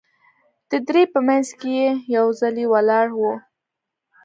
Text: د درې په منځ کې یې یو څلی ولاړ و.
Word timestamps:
د 0.69 0.71
درې 0.87 1.03
په 1.13 1.19
منځ 1.27 1.47
کې 1.59 1.69
یې 1.81 1.89
یو 2.15 2.25
څلی 2.39 2.65
ولاړ 2.73 3.07
و. 3.19 3.21